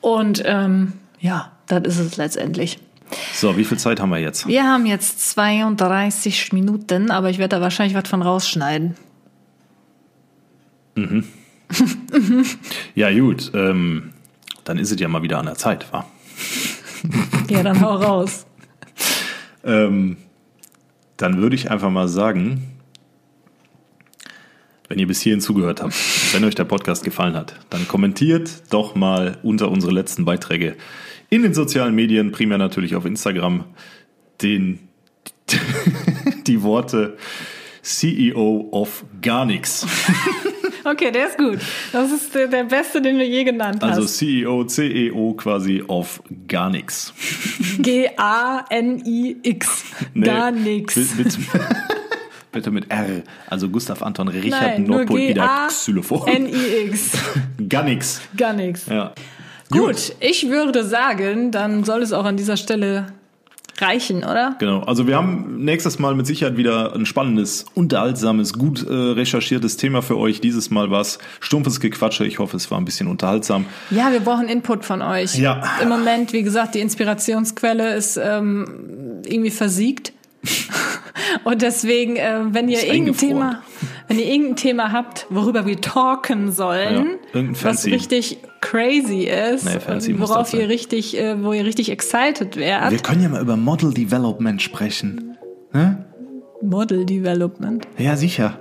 [0.00, 2.78] Und ähm, ja, das ist es letztendlich.
[3.34, 4.46] So, wie viel Zeit haben wir jetzt?
[4.46, 8.96] Wir haben jetzt 32 Minuten, aber ich werde da wahrscheinlich was von rausschneiden.
[12.94, 13.50] Ja, gut.
[13.54, 14.12] Ähm,
[14.64, 16.06] dann ist es ja mal wieder an der Zeit, wa?
[17.48, 18.46] Ja, dann hau raus.
[19.64, 20.16] Ähm,
[21.16, 22.72] dann würde ich einfach mal sagen,
[24.88, 25.94] wenn ihr bis hierhin zugehört habt,
[26.34, 30.76] wenn euch der Podcast gefallen hat, dann kommentiert doch mal unter unsere letzten Beiträge
[31.30, 33.64] in den sozialen Medien, primär natürlich auf Instagram,
[34.42, 34.80] den,
[36.46, 37.16] die Worte
[37.82, 39.86] CEO of gar nichts.
[40.84, 41.60] Okay, der ist gut.
[41.92, 44.16] Das ist der, der beste, den du je genannt Also hast.
[44.18, 47.14] CEO, CEO quasi auf gar nichts.
[48.58, 49.84] G-A-N-I-X.
[50.14, 50.94] Nee, Gar nix.
[50.94, 51.38] bi- Bitte,
[52.52, 53.22] bitte mit R.
[53.48, 56.24] Also Gustav Anton Richard Nein, Nordpol wieder Xylophon.
[56.26, 57.12] G-A-N-I-X.
[57.68, 58.20] Gar nichts.
[58.36, 58.86] Gar nichts.
[58.86, 59.12] Ja.
[59.70, 63.06] Gut, ich würde sagen, dann soll es auch an dieser Stelle
[63.82, 64.56] reichen, oder?
[64.58, 69.76] Genau, also wir haben nächstes Mal mit Sicherheit wieder ein spannendes, unterhaltsames, gut äh, recherchiertes
[69.76, 70.40] Thema für euch.
[70.40, 72.24] Dieses Mal war es stumpfes Gequatsche.
[72.24, 73.66] Ich hoffe, es war ein bisschen unterhaltsam.
[73.90, 75.36] Ja, wir brauchen Input von euch.
[75.36, 75.62] Ja.
[75.82, 80.12] Im Moment, wie gesagt, die Inspirationsquelle ist ähm, irgendwie versiegt.
[81.44, 83.16] Und deswegen, äh, wenn ihr irgendein.
[83.16, 83.62] Thema,
[84.08, 88.38] wenn ihr irgendein Thema habt, worüber wir talken sollen, Ja, was richtig
[88.72, 93.22] crazy ist, Nee, fancy worauf ihr richtig, äh, wo ihr richtig excited wärt, Wir können
[93.22, 95.36] ja mal über Model Development sprechen.
[95.74, 96.06] Ne?
[96.62, 97.86] Model Development.
[97.98, 98.58] Ja, sicher.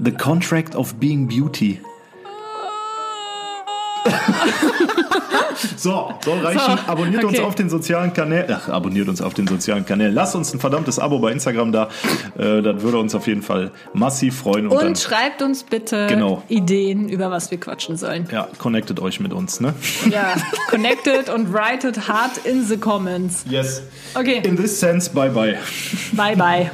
[0.00, 1.80] The Contract of Being Beauty.
[5.76, 6.60] So, soll reichen.
[6.60, 7.46] So, abonniert uns okay.
[7.46, 8.46] auf den sozialen Kanälen.
[8.50, 10.14] Ach, abonniert uns auf den sozialen Kanälen.
[10.14, 11.88] Lasst uns ein verdammtes Abo bei Instagram da.
[12.38, 14.66] Äh, das würde uns auf jeden Fall massiv freuen.
[14.66, 16.42] Und, Und dann, schreibt uns bitte Genau.
[16.48, 18.28] Ideen, über was wir quatschen sollen.
[18.32, 19.74] ja, connectet euch mit uns, ne?
[20.10, 20.34] Ja,
[20.70, 23.44] connected und write it hard in the comments.
[23.48, 23.82] Yes.
[24.14, 25.56] Okay, In this sense, bye bye.
[26.12, 26.70] bye bye.